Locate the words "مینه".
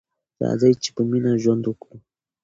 1.09-1.31